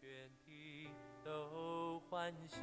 [0.00, 0.08] 全
[0.46, 0.88] 体
[1.22, 2.58] 都欢喜，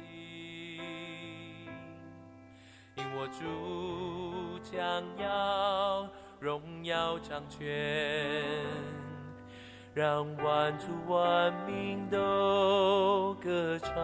[2.96, 4.82] 因我主将
[5.16, 8.66] 要荣耀掌权，
[9.94, 13.94] 让万族万民都歌唱，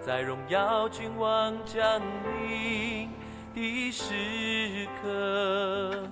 [0.00, 3.08] 在荣耀君王降临
[3.54, 6.10] 的时刻。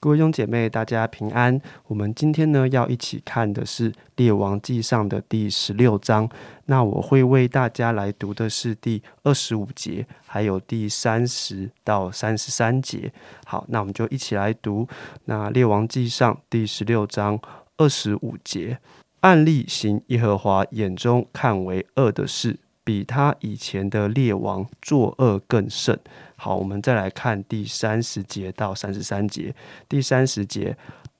[0.00, 1.60] 各位兄姐妹，大家平安。
[1.88, 6.28] 我们今天呢要一起看的是《列王记上》的第十六章。
[6.66, 13.12] 那我会为大家来读的是第二十五节，还有第三十到三十三节。
[13.44, 14.86] 好，那我们就一起来读。
[15.24, 17.36] 那《列王记上》第十六章
[17.76, 18.78] 二十五节：
[19.22, 22.56] 案例行耶和华眼中看为恶的事，
[22.88, 26.00] 比他以前的列王作恶更甚。
[26.36, 29.54] 好，我们再来看第三十节到三十三节。
[29.86, 30.74] 第三十节，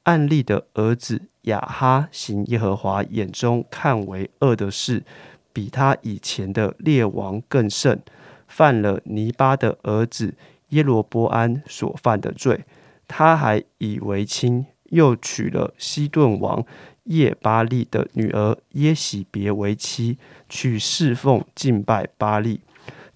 [0.05, 5.05] 案例的儿子亚哈行耶和华眼中看为恶的事，
[5.53, 8.01] 比他以前的列王更甚，
[8.47, 10.35] 犯了尼巴的儿子
[10.71, 12.65] 耶罗波安所犯的罪。
[13.07, 16.65] 他还以为亲，又娶了西顿王
[17.09, 20.17] 叶巴利的女儿耶喜别为妻，
[20.49, 22.61] 去侍奉敬拜巴利。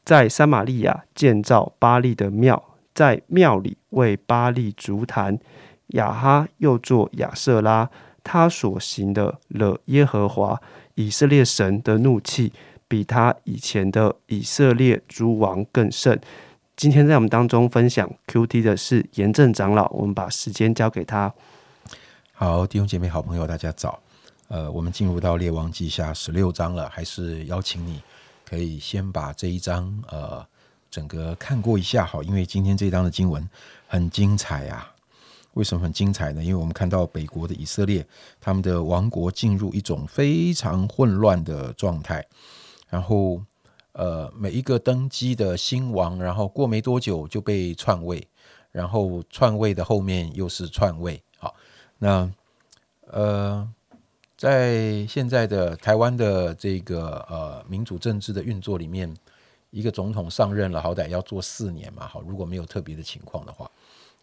[0.05, 5.39] 在撒玛利亚建造巴利的庙，在庙里为巴利足坛。
[5.89, 7.91] 亚哈又做亚瑟拉，
[8.25, 10.59] 他所行的了耶和华
[10.95, 12.51] 以色列神的怒气，
[12.89, 16.19] 比他以前的以色列诸王更甚。
[16.75, 21.35] 今天在我们当中分享 Q T 的是严正长老，我们把时间交给他。
[22.45, 24.03] 好，弟兄姐妹、好朋友，大家早。
[24.49, 28.03] 呃，我们进入到列王记下十六章了，还是邀请你。
[28.45, 30.45] 可以先把这一章呃
[30.91, 33.49] 整个看过一下好，因为今天这一章的经文
[33.87, 34.93] 很精彩啊。
[35.53, 36.43] 为什么很精彩呢？
[36.43, 38.05] 因为我们看到北国的以色列，
[38.41, 42.27] 他们的王国进入一种非常混乱的状态，
[42.89, 43.41] 然后
[43.93, 48.27] 呃每一个登基的新王，然后过没多久就被篡位，
[48.73, 51.23] 然后篡位的后面又是篡位。
[52.03, 52.29] 那
[53.07, 53.73] 呃。
[54.35, 59.17] 在现在的台湾的这个呃民主政治的运作里面，
[59.71, 63.71] 一个总统上任了，好歹要做四年嘛，好，如果没有特别的情况的话，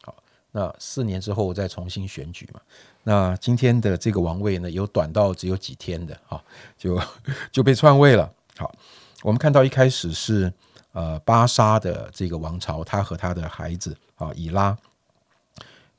[0.03, 0.13] 好，
[0.51, 2.59] 那四年之后再重新选举嘛。
[3.03, 6.43] 那今天的这个王位呢，有短到只有几天的，哈，
[6.77, 7.01] 就
[7.49, 8.29] 就被篡位了。
[8.57, 8.69] 好，
[9.23, 10.51] 我们看到一开始是
[10.91, 14.77] 呃巴沙的这个王朝，他和他的孩子啊以拉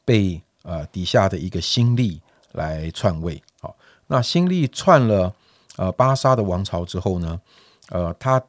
[0.05, 2.21] 被呃底下的一个新力
[2.53, 3.77] 来篡位，好。
[4.07, 5.33] 那新力篡了
[5.77, 7.41] 呃巴沙的王朝之后呢，
[7.91, 8.43] 呃，他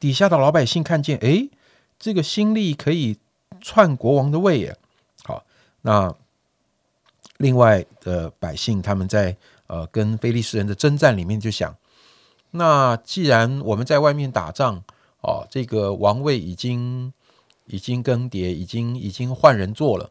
[0.00, 1.48] 底下的老百姓看见，哎，
[1.98, 3.16] 这个新力可以
[3.60, 4.76] 篡国王的位耶。
[5.22, 5.44] 好，
[5.82, 6.12] 那
[7.36, 9.36] 另外的百姓他们在
[9.68, 11.74] 呃跟菲利斯人的征战里面就想，
[12.50, 14.82] 那既然我们在外面打仗，
[15.20, 17.12] 哦，这个王位已经
[17.66, 20.10] 已经更迭，已经已经换人做了，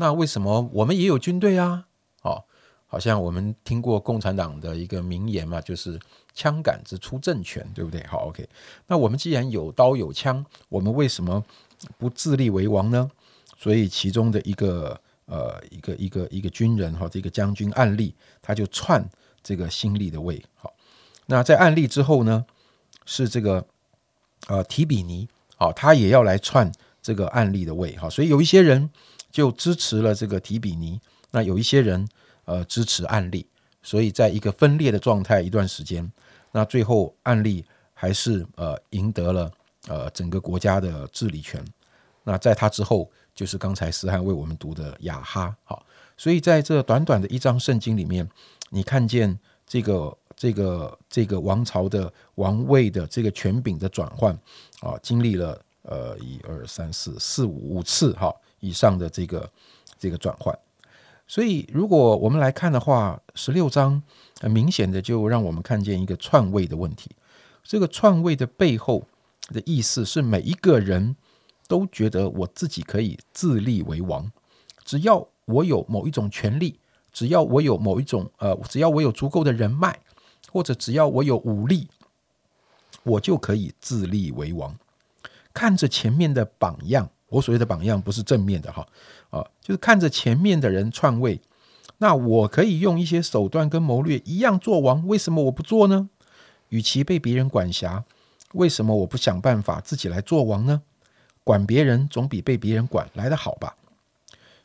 [0.00, 1.84] 那为什么我们也有军队啊？
[2.22, 2.44] 哦。
[2.92, 5.96] 好像我们听过共产党的一个名言嘛，就是
[6.34, 8.04] “枪杆子出政权”，对不对？
[8.04, 8.48] 好，OK。
[8.88, 11.44] 那我们既然有刀有枪，我们为什么
[11.98, 13.08] 不自立为王呢？
[13.56, 18.12] 所以其中的一个呃一个一个一个军人哈，这个将军案例，
[18.42, 19.08] 他就篡
[19.40, 20.42] 这个新立的位。
[20.56, 20.74] 好，
[21.26, 22.44] 那在案例之后呢，
[23.06, 23.64] 是这个
[24.48, 27.94] 呃提比尼，好，他也要来篡这个案例的位。
[27.96, 28.90] 好，所以有一些人
[29.30, 32.08] 就支持了这个提比尼，那有一些人。
[32.46, 33.46] 呃，支持案例，
[33.80, 36.10] 所以在一个分裂的状态一段时间，
[36.50, 37.64] 那最后案例
[37.94, 39.52] 还是呃赢得了
[39.86, 41.64] 呃整个国家的治理权。
[42.24, 45.54] 那在他之后，就是刚才思翰为我们读的雅哈。
[45.62, 45.86] 好，
[46.16, 48.28] 所以在这短短的一章圣经里面，
[48.70, 54.36] 你看见这个这个这个王朝的王位的这个权柄的转换
[54.80, 59.50] 啊，经历了呃一二三四四五五次哈以上的这个
[59.98, 60.56] 这个转换。
[61.26, 64.02] 所以，如果我们来看的话，十六章
[64.40, 67.10] 很明显的就让我们看见一个篡位的问题。
[67.62, 69.06] 这个篡位的背后
[69.48, 71.14] 的意思是，每一个人
[71.68, 74.32] 都觉得我自己可以自立为王，
[74.84, 76.80] 只要我有某一种权利，
[77.12, 80.00] 只要我有某一种呃，只要我有足够的人脉，
[80.50, 81.86] 或者只要我有武力，
[83.04, 84.76] 我就可以自立为王。
[85.54, 87.08] 看着前面的榜样。
[87.30, 88.86] 我所谓的榜样不是正面的哈，
[89.30, 91.40] 啊，就是看着前面的人篡位，
[91.96, 96.10] 那我可以用一些手段跟谋略一样做王，为什么我不做呢？
[96.68, 98.04] 与其被别人管辖，
[98.52, 100.82] 为什么我不想办法自己来做王呢？
[101.42, 103.76] 管别人总比被别人管来的好吧？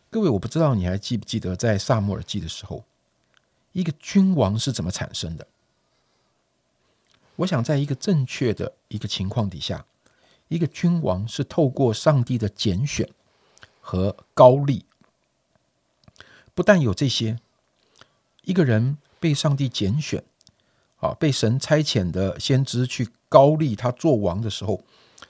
[0.09, 2.83] 各位，我不知道你还记不记得在萨摩尔记的时候，
[3.71, 5.47] 一个君王是怎么产生的？
[7.37, 9.85] 我想，在一个正确的一个情况底下，
[10.47, 13.09] 一个君王是透过上帝的拣选
[13.79, 14.85] 和高丽。
[16.53, 17.39] 不但有这些，
[18.43, 20.23] 一个人被上帝拣选，
[20.97, 24.81] 啊，被神差遣的先知去高丽他做王的时候，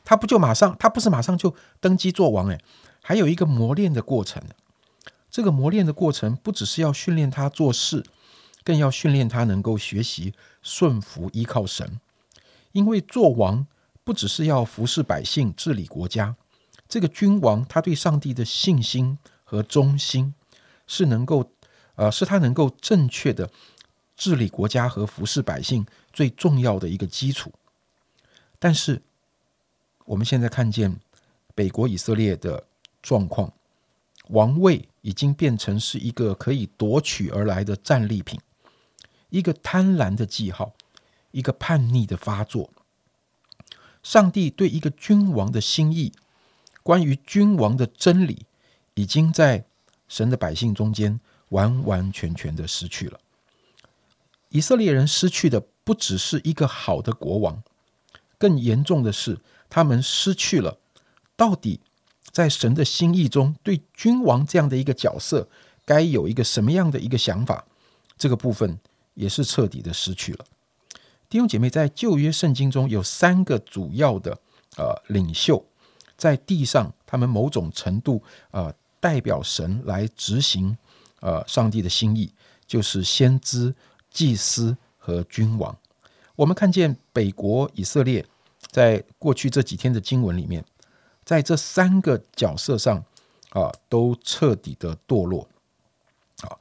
[0.04, 2.60] 他不就马上，他不是马上就登基做王，哎，
[3.02, 4.44] 还有一个磨练的过程。
[5.32, 8.04] 这个磨练的过程，不只是要训练他做事。
[8.64, 10.34] 更要训练他能够学习
[10.64, 12.00] 顺服依靠神，
[12.72, 13.68] 因为做王
[14.06, 16.38] 不只是要服侍百姓、治理国家。
[16.88, 20.34] 这个君王他对上帝的信心和忠心，
[20.86, 21.52] 是能够
[21.96, 23.50] 呃，是他能够正确的
[24.16, 27.52] 治理国家和服侍百姓最重要的一个基础。
[28.60, 29.02] 但是
[30.06, 31.00] 我们现在看见
[31.56, 32.64] 北国以色列的
[33.02, 33.52] 状况，
[34.30, 38.40] 王位已经变成是一个可以夺取而来的战利品。
[39.30, 40.74] 一个贪婪的记号，
[41.32, 42.70] 一个叛逆的发作。
[44.06, 46.14] 上帝对一个君王的心意，
[46.84, 48.46] 关于君王的真理，
[48.94, 49.66] 已经在
[50.08, 51.20] 神的百姓中间
[51.50, 53.20] 完完全全的失去了。
[54.50, 57.64] 以色列人失去的不只是一个好的国王，
[58.38, 59.40] 更严重的是，
[59.72, 60.78] 他们失去了
[61.36, 61.80] 到底
[62.30, 65.50] 在神的心意中对君王这样的一个角色，
[65.84, 67.66] 该有一个什么样的一个想法？
[68.20, 68.78] 这个部分。
[69.16, 70.46] 也是彻底的失去了。
[71.30, 74.32] 弟兄姐妹，在旧约圣经中有三个主要的
[74.78, 75.64] 呃领袖，
[76.16, 80.78] 在地上，他们某种程度呃代表神来执行
[81.20, 82.32] 呃上帝的心意，
[82.66, 83.74] 就是先知、
[84.10, 85.76] 祭司和君王。
[86.36, 88.26] 我们看见北国以色列
[88.72, 90.64] 在过去这几天的经文里面，
[91.24, 93.04] 在这三个角色上
[93.50, 95.48] 啊，都彻底的堕落。
[96.42, 96.58] 啊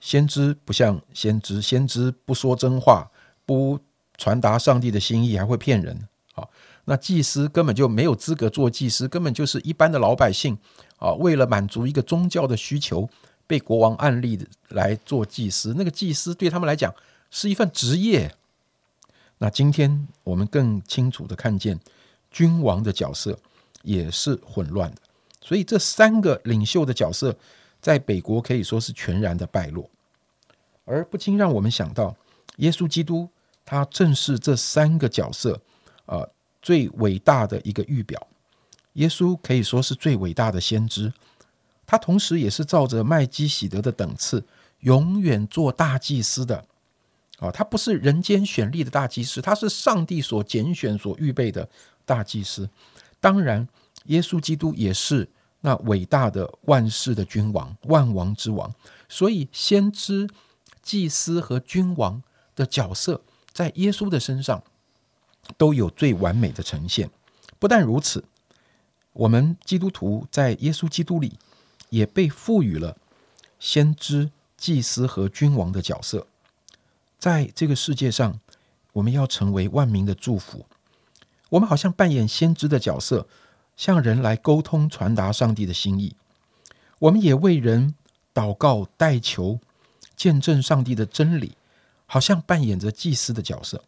[0.00, 3.10] 先知不像先知，先知不说真话，
[3.46, 3.80] 不
[4.16, 6.08] 传达上帝的心意，还会骗人。
[6.32, 6.50] 好，
[6.84, 10.58] 那祭司根本就没有资格做祭司，根本就是一般的老百姓
[10.96, 11.12] 啊。
[11.12, 13.08] 为了满足一个宗教的需求，
[13.46, 16.92] 被国王案例来做祭司，那个祭司对他们来讲
[17.30, 18.34] 是一份职业。
[19.38, 21.78] 那今天我们更清楚的看见，
[22.30, 23.38] 君王的角色
[23.82, 24.96] 也是混乱的。
[25.40, 27.36] 所以这三个领袖的角色，
[27.80, 29.88] 在北国可以说是全然的败落。
[30.84, 32.16] 而不禁让我们想到，
[32.56, 33.28] 耶稣基督
[33.64, 35.60] 他正是这三个角色
[36.06, 36.26] 啊
[36.60, 38.26] 最伟大的一个预表。
[38.94, 41.12] 耶稣可以说是最伟大的先知，
[41.86, 44.44] 他同时也是照着麦基喜德的等次，
[44.80, 46.64] 永远做大祭司的。
[47.38, 51.68] 啊，他不是人间选立的大祭司，他是上帝所拣选、所预备的
[52.04, 52.68] 大祭司。
[53.20, 53.66] 当然，
[54.04, 55.28] 耶稣基督也是
[55.62, 58.72] 那伟大的万世的君王、万王之王。
[59.08, 60.28] 所以，先知。
[60.82, 62.22] 祭司和君王
[62.54, 63.22] 的角色，
[63.54, 64.62] 在耶稣的身上
[65.56, 67.08] 都有最完美的呈现。
[67.58, 68.22] 不但如此，
[69.14, 71.38] 我们基督徒在耶稣基督里
[71.88, 72.98] 也被赋予了
[73.58, 76.26] 先知、祭司和君王的角色。
[77.18, 78.38] 在这个世界上，
[78.92, 80.66] 我们要成为万民的祝福。
[81.48, 83.26] 我们好像扮演先知的角色，
[83.76, 86.16] 向人来沟通、传达上帝的心意。
[86.98, 87.94] 我们也为人
[88.34, 89.60] 祷告、代求。
[90.16, 91.56] 见证上帝的真理，
[92.14, 93.82] 好像扮演着祭司的角色。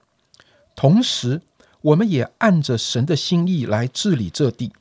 [0.74, 1.40] 同时，
[1.80, 4.72] 我们也按着神的心意来治理这地。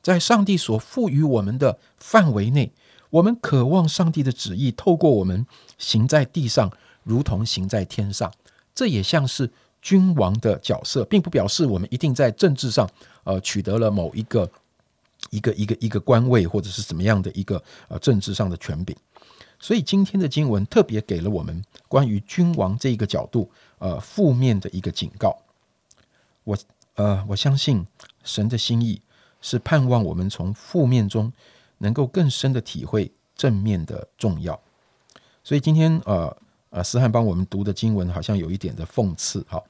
[0.00, 2.70] 在上帝所赋予我们的范围内，
[3.10, 5.44] 我们渴望上帝的旨意透过我们
[5.78, 6.70] 行在地上，
[7.02, 8.32] 如同行在天上。
[8.72, 12.88] 这也像是君王的角色，并不表示我们一定在政治上
[13.24, 14.48] 呃取得了某一个
[15.30, 18.96] 一个一个一个官位，或者是怎么样的一个呃政治上的权柄。
[19.62, 25.38] 所以今天的经文特别给了我们关于君王这一个角度，呃，负面的一个警告。
[26.42, 26.58] 我
[26.96, 27.86] 呃，我相信
[28.24, 29.00] 神的心意
[29.40, 31.32] 是盼望我们从负面中
[31.78, 34.60] 能够更深的体会正面的重要。
[35.44, 36.36] 所以今天呃
[36.70, 39.64] 呃，思翰帮我们读的经文好像有一点的讽刺，好，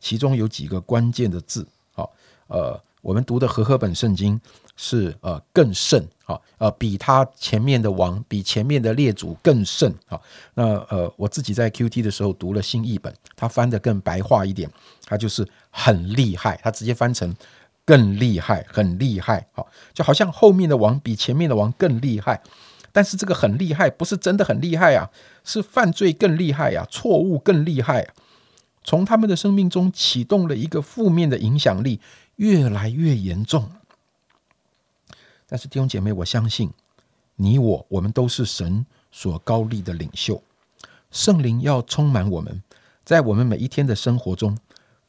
[0.00, 2.12] 其中有几个关键的字，好，
[2.48, 4.40] 呃，我们读的和合本圣经。
[4.80, 10.20] 是呃更甚啊呃比他前面的王比前面的列祖更甚啊
[10.54, 14.70] 那呃我自己在 Q T 的时候读了新译本，他翻的更白话一点，
[15.06, 17.34] 他就是很厉害，他直接翻成
[17.86, 22.42] 更厉害，很厉害，好就好像后面的王比前面的王更厉害，
[22.92, 25.08] 但是这个很厉害不是真的很厉害啊，
[25.42, 28.12] 是犯罪更厉害啊，错误更厉害啊，
[28.84, 32.00] 从他们的生命中启动了一个负面的影响力，
[32.36, 33.70] 越来越严重。
[35.48, 36.70] 但是弟兄姐妹，我相信
[37.36, 40.42] 你我，我们都是神所高立的领袖。
[41.10, 42.62] 圣灵要充满我们，
[43.02, 44.58] 在我们每一天的生活中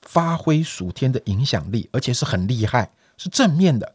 [0.02, 3.94] 发挥属天的影响力，而且是很厉害，是正面的，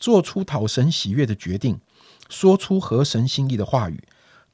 [0.00, 1.78] 做出讨神喜悦的决定，
[2.28, 4.02] 说出合神心意的话语，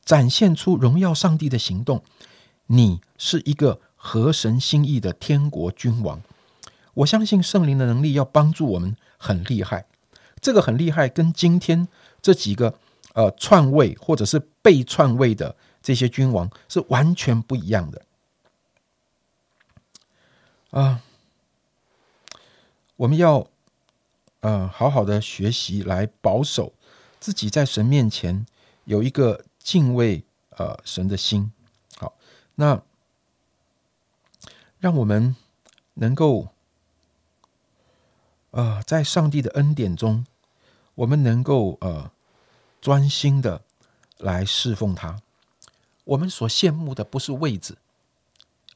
[0.04, 2.02] 展现出荣耀上帝的行动。
[2.66, 6.20] 你是一个合神心意的天国君王。
[6.92, 9.86] 我相信圣灵的能力要帮助我们很厉害。
[10.40, 11.86] 这个很厉害，跟今天
[12.22, 12.78] 这几个
[13.14, 18.02] 呃篡位或者是被篡位的这些君王是完全不一样的
[20.70, 21.02] 啊！
[22.96, 23.48] 我们要
[24.40, 26.74] 呃好好的学习来保守
[27.18, 28.46] 自己在神面前
[28.84, 31.50] 有一个敬畏呃神的心。
[31.96, 32.14] 好，
[32.54, 32.82] 那
[34.78, 35.34] 让我们
[35.94, 36.48] 能够
[38.50, 40.26] 呃在上帝的恩典中。
[40.96, 42.10] 我们能够呃
[42.78, 43.62] 专心的
[44.18, 45.22] 来侍奉他。
[46.04, 47.78] 我们所羡慕的不是位置，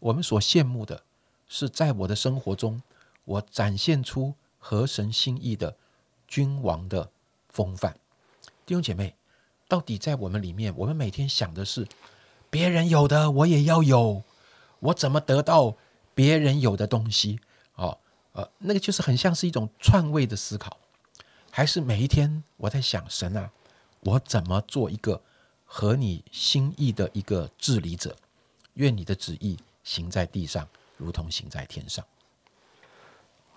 [0.01, 1.03] 我们所羡慕的
[1.47, 2.81] 是在我的生活中，
[3.27, 5.77] 我展现出合神心意的
[6.27, 7.11] 君王的
[7.51, 7.95] 风范。
[8.65, 9.15] 弟兄姐妹，
[9.69, 11.87] 到底在我们里面，我们每天想的是
[12.49, 14.23] 别人有的我也要有，
[14.79, 15.77] 我怎么得到
[16.15, 17.41] 别人有的东西？
[18.35, 20.79] 呃，那个就是很像是一种篡位的思考。
[21.51, 23.51] 还是每一天我在想神啊，
[24.01, 25.23] 我怎么做一个
[25.65, 28.17] 合你心意的一个治理者？
[28.75, 32.05] 愿你的旨意行在地上，如同行在天上。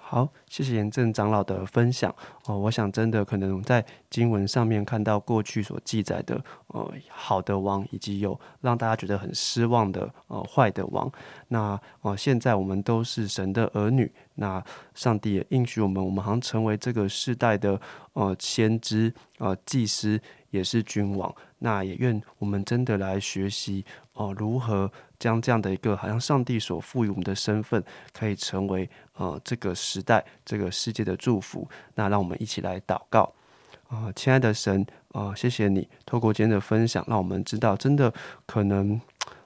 [0.09, 2.57] 好，谢谢严正长老的分享哦。
[2.57, 11.11] 我想真的可能在经文上面看到过去所记载的呃好的王，以及有让大家觉得很失望的呃坏的王。
[11.49, 14.63] 那呃现在我们都是神的儿女，那
[14.95, 17.77] 上帝也应许我们，我们好像成为这个世代的
[18.13, 20.17] 呃先知呃祭司，
[20.51, 21.35] 也是君王。
[21.59, 23.83] 那也愿我们真的来学习
[24.13, 24.89] 哦如何。
[25.19, 27.83] 将这样的一个好像上帝所赋予我们的身份，
[28.13, 31.67] 可以成为呃这个时代、这个世界的祝福。
[31.95, 33.33] 那让我们一起来祷告
[33.89, 38.13] 啊，亲爱的神啊，谢谢你透过今天的分享，让我们知道真的
[38.45, 38.99] 可能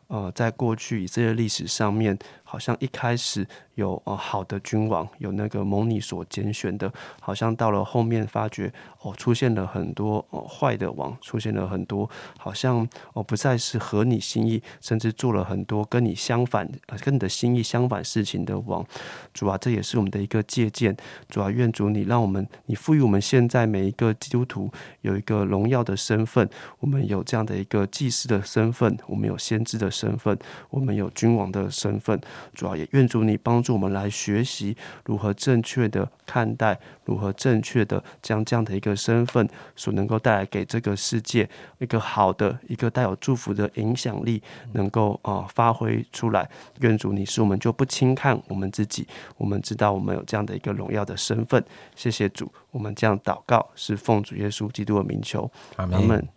[0.07, 2.17] 呃在过去以色列历史上面，
[2.51, 3.47] 好像一开始。
[3.75, 6.91] 有呃好的君王，有那个蒙你所拣选的，
[7.21, 16.69] 好像到了后面发觉哦，出现了很多哦坏的王，出现了很多好像哦不再是合你心意，甚至做了很多跟你相反、
[17.01, 18.85] 跟你的心意相反事情的王。
[19.33, 20.95] 主啊，这也是我们的一个借鉴。
[21.29, 26.47] 主啊，愿主你让我们，你赋予我们现在每一个基督徒有一个荣耀的身份，
[26.79, 30.37] 我们有这样的一个祭司的身份，我们有先知的身份，
[30.69, 32.19] 我们有君王的身份。
[32.53, 33.73] 主要，也愿主你帮助。
[33.73, 44.41] 我们来学习如何正确的看待，如何正确的将这样的一个身份所能够带来给这个世界一个好的、一个带有祝福的影响力，
[44.73, 46.49] 能够啊发挥出来。
[46.79, 49.07] 愿主你是我们就不轻看我们自己，
[49.37, 51.63] 我们知道我们有这样的一个荣耀的身份。
[51.95, 56.27] 谢谢主，我们这样祷告是奉主耶稣基督的名求，阿门。